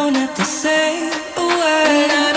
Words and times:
don't 0.00 0.14
have 0.14 0.34
to 0.36 0.44
say 0.44 1.10
a 1.36 1.44
word. 1.44 2.27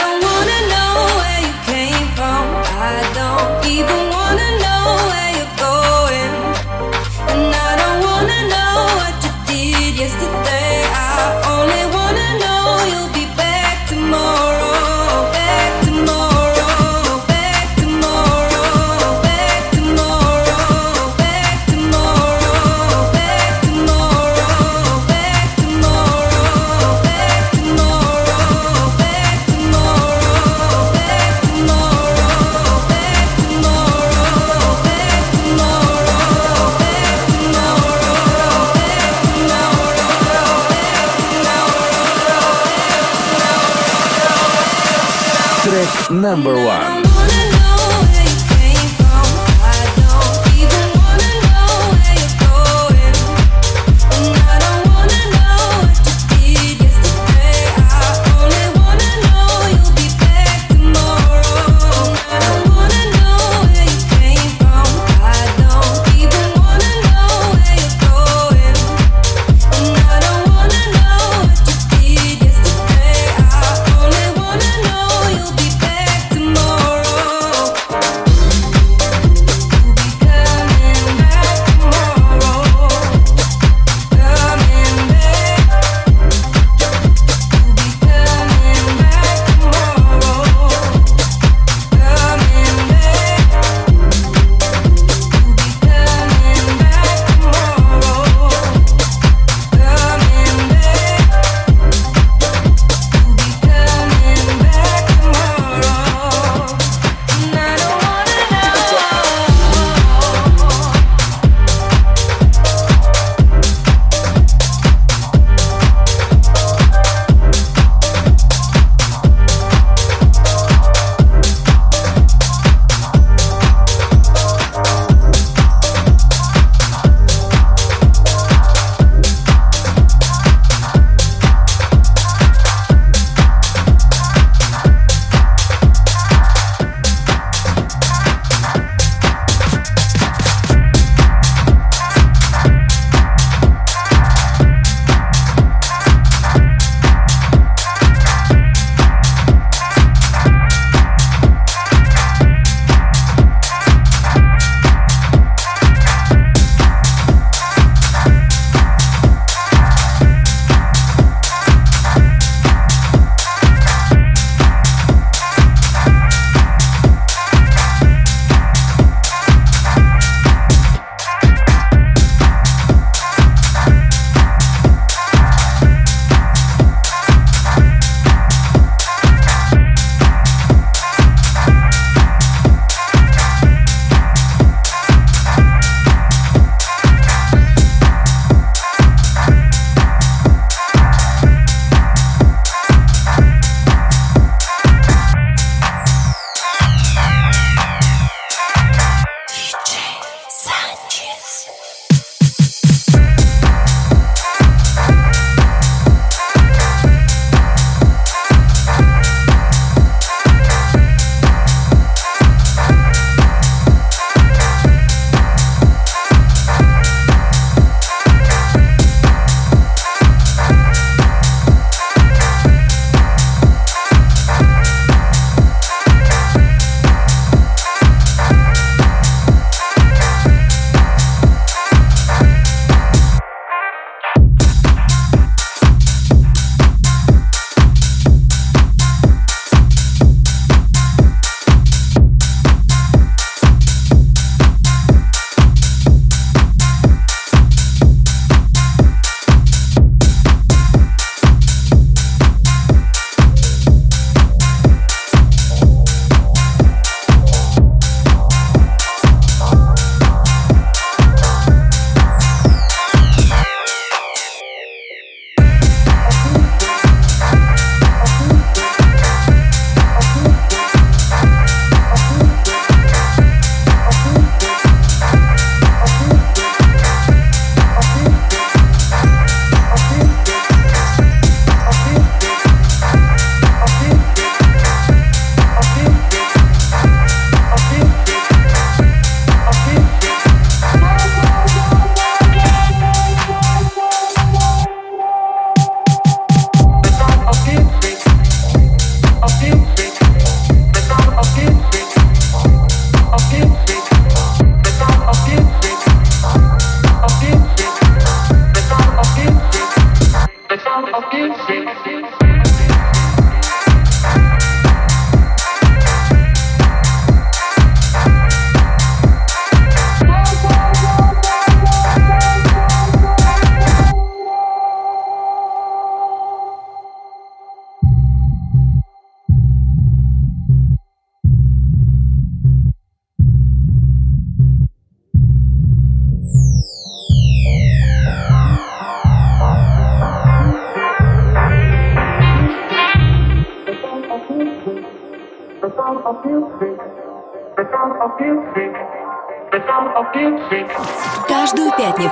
Number 46.11 46.53
one. 46.53 46.90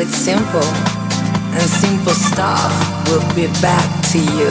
it 0.00 0.08
simple, 0.08 0.64
and 1.52 1.62
simple 1.62 2.14
stuff 2.14 2.72
will 3.08 3.20
be 3.34 3.46
back 3.60 3.86
to 4.10 4.18
you. 4.18 4.50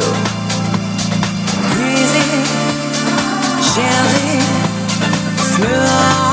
Breezy, 1.73 2.29
gently, 3.73 4.41
smooth. 5.55 6.28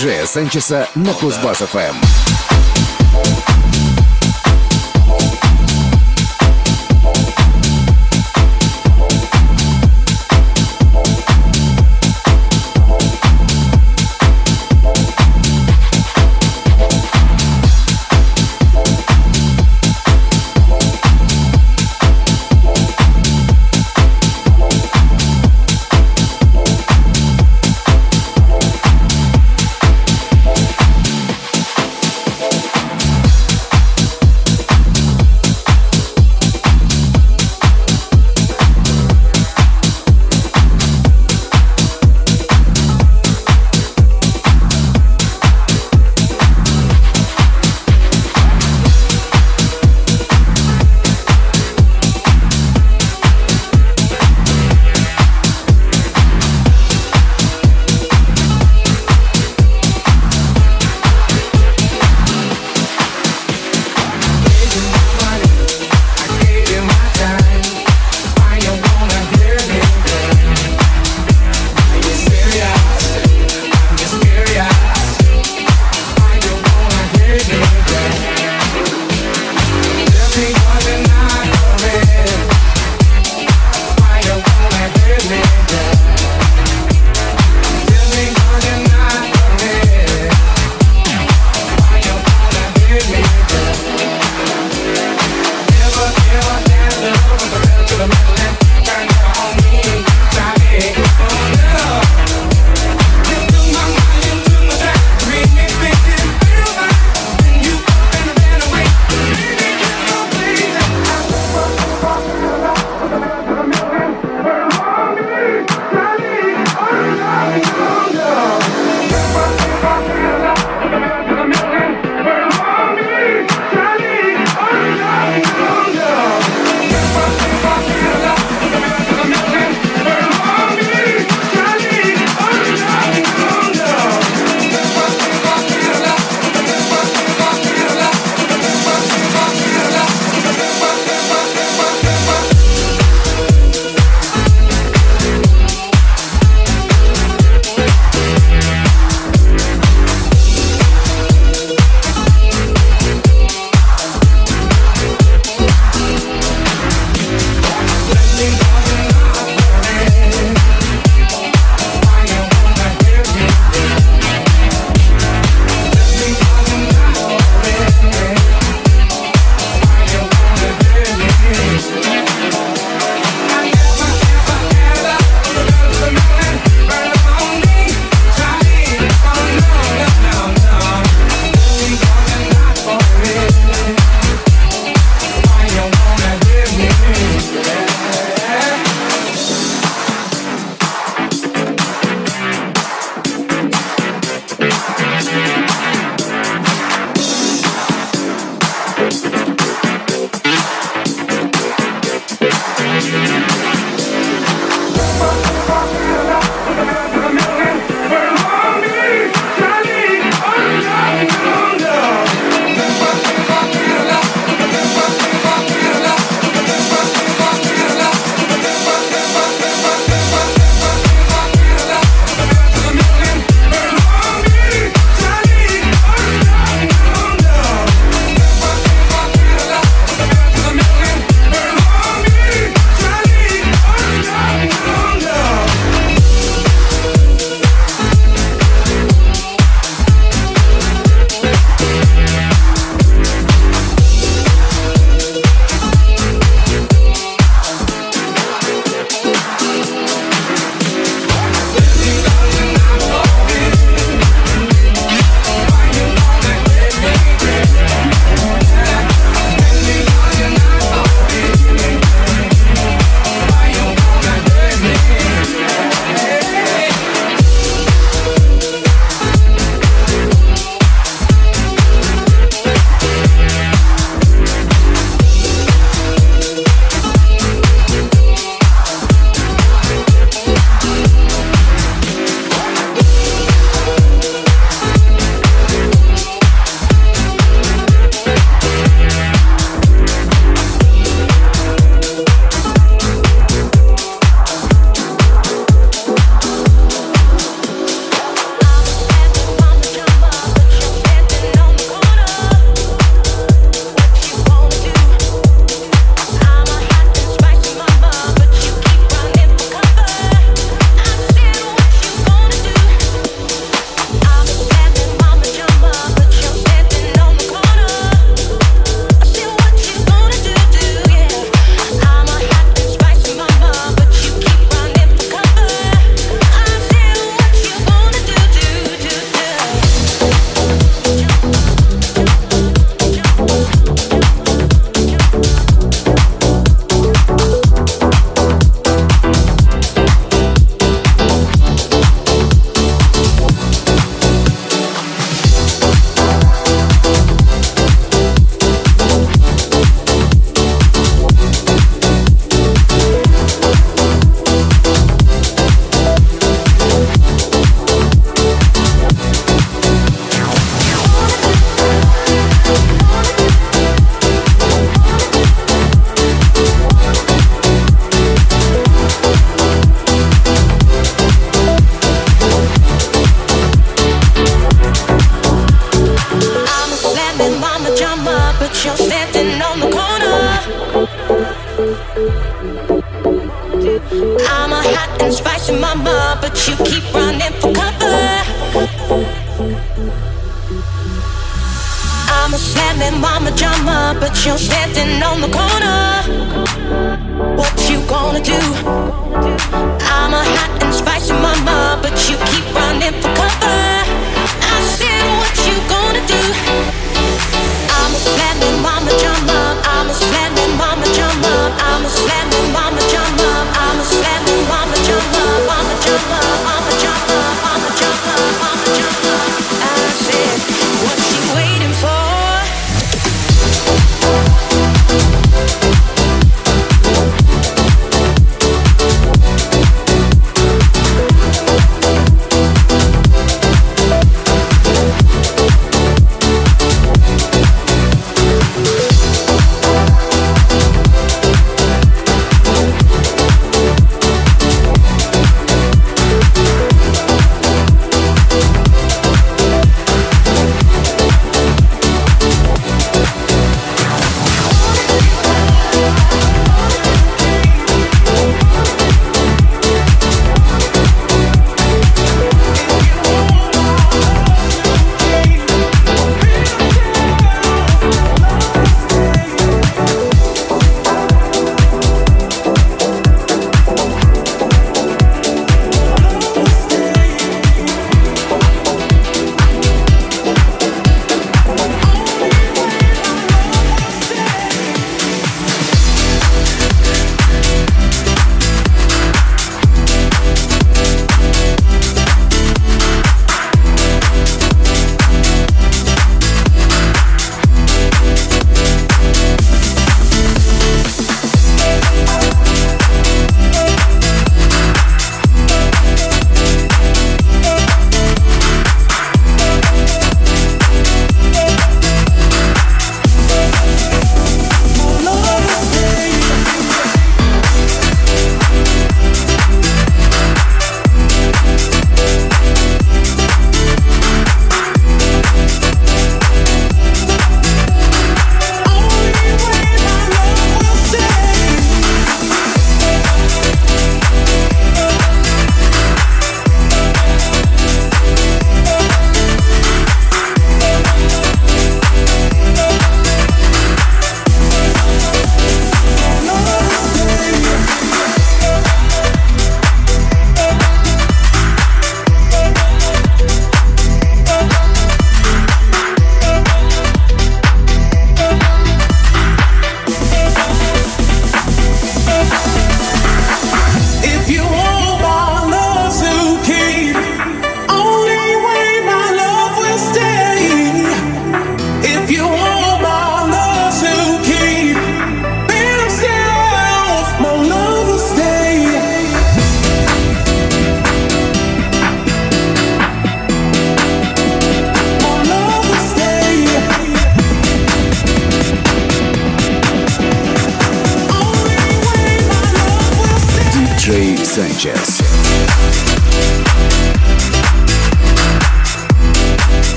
Диджея 0.00 0.24
Санчеса 0.24 0.88
на 0.94 1.10
Кузбасс-ФМ. 1.10 2.39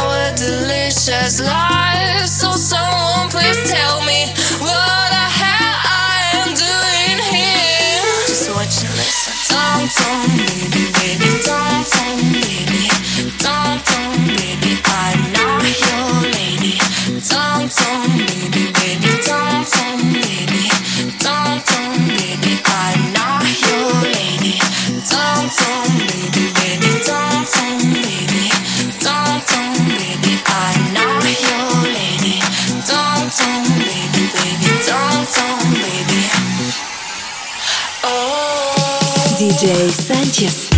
our 0.00 0.34
delicious 0.34 1.40
lives. 1.40 2.30
So, 2.40 2.52
someone 2.52 3.28
please 3.30 3.60
tell 3.70 4.00
me 4.04 4.20
what 4.64 5.08
the 5.14 5.26
hell 5.40 5.76
I 5.86 6.14
am 6.40 6.50
doing 6.66 7.18
here. 7.34 8.26
Just 8.26 8.50
watch 8.54 8.82
and 8.86 8.94
listen. 8.98 9.34
Tom, 9.50 9.80
Tom, 9.98 10.26
baby, 10.40 10.84
baby, 10.98 11.30
Tom, 11.46 11.84
Tom, 11.94 12.16
baby, 12.32 12.84
Tom, 13.38 13.78
Tom, 13.88 14.12
baby, 14.38 14.72
I'm 14.84 15.20
not 15.32 15.64
your 15.86 16.10
lady. 16.32 16.78
Tom, 17.28 17.68
Tom. 17.68 17.83
Oh. 38.04 39.36
DJ 39.38 39.90
Sanchez. 39.90 40.70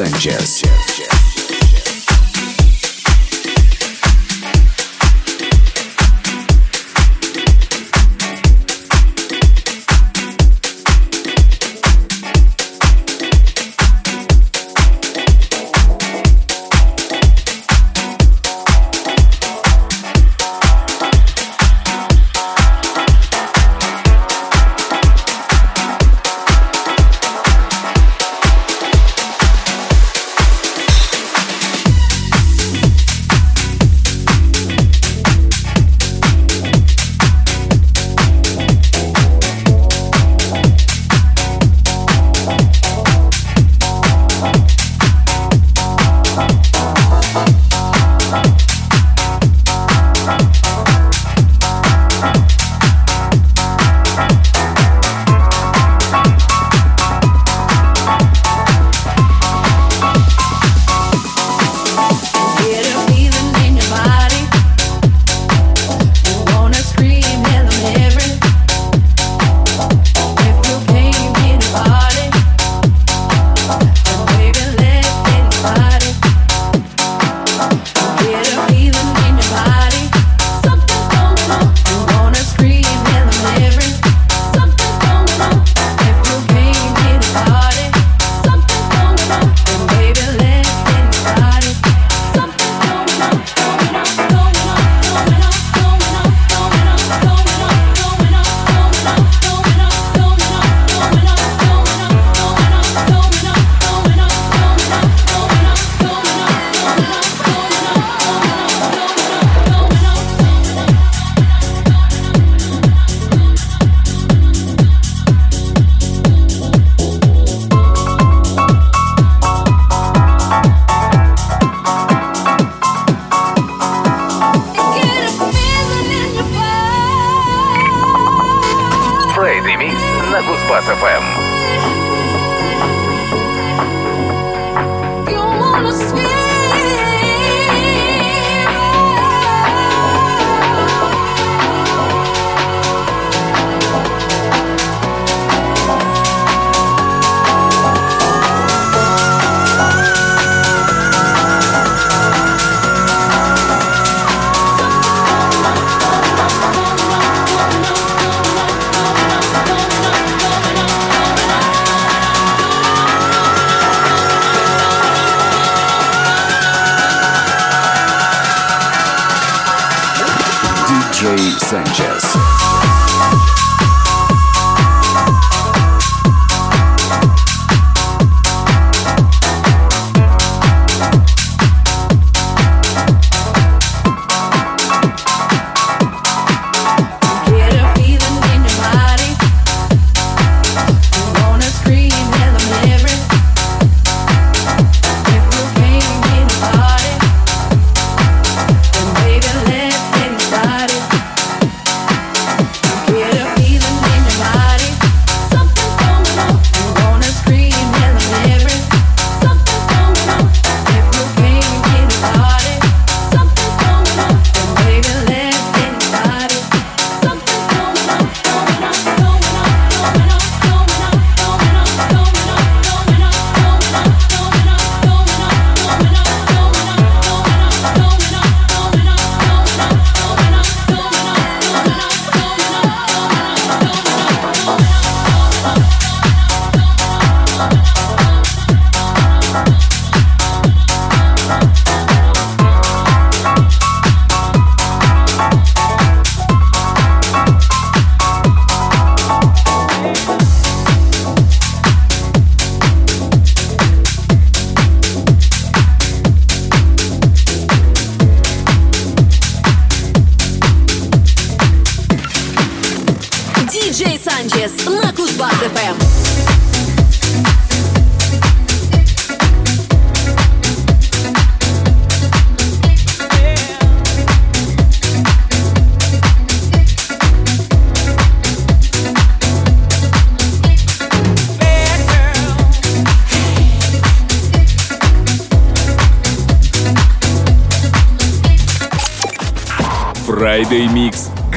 Sanchez. 0.00 0.62
Sanchez. 0.62 0.89